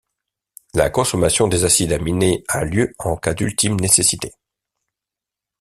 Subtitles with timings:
[0.73, 4.31] La consommation des acides aminés a lieu en cas d'ultime nécessité.